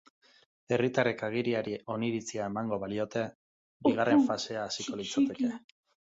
Herritarrek 0.77 1.19
agiriari 1.27 1.75
oniritzia 1.97 2.47
emango 2.53 2.81
baliote, 2.85 3.27
bigarren 3.89 4.27
fasea 4.31 4.65
hasiko 4.71 5.01
litzateke. 5.05 5.55